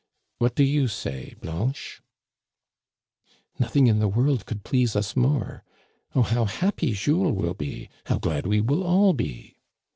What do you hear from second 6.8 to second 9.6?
Jules will be, how glad we will all be